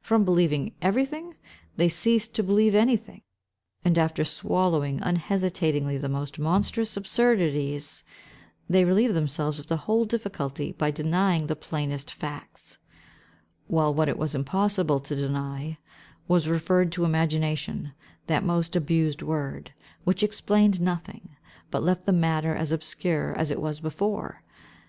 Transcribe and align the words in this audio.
From 0.00 0.24
believing 0.24 0.72
everything, 0.80 1.34
they 1.74 1.88
ceased 1.88 2.32
to 2.36 2.44
believe 2.44 2.76
anything; 2.76 3.22
and, 3.84 3.98
after 3.98 4.24
swallowing 4.24 5.02
unhesitatingly 5.02 5.98
the 5.98 6.08
most 6.08 6.38
monstrous 6.38 6.96
absurdities, 6.96 8.04
they 8.70 8.84
relieved 8.84 9.14
themselves 9.14 9.58
of 9.58 9.66
the 9.66 9.78
whole 9.78 10.04
difficulty, 10.04 10.70
by 10.70 10.92
denying 10.92 11.48
the 11.48 11.56
plainest 11.56 12.12
facts; 12.14 12.78
while 13.66 13.92
what 13.92 14.08
it 14.08 14.16
was 14.16 14.30
found 14.34 14.42
impossible 14.42 15.00
to 15.00 15.16
deny, 15.16 15.76
was 16.28 16.46
referred 16.46 16.92
to 16.92 17.04
imagination—that 17.04 18.44
most 18.44 18.76
abused 18.76 19.22
word, 19.22 19.72
which 20.04 20.22
explained 20.22 20.80
nothing, 20.80 21.30
but 21.72 21.82
left 21.82 22.04
the 22.04 22.12
matter 22.12 22.54
as 22.54 22.70
obscure 22.70 23.34
as 23.36 23.50
it 23.50 23.60
was 23.60 23.80
before. 23.80 24.44